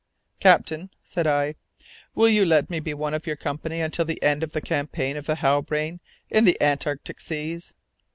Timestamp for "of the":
4.41-4.59, 5.15-5.35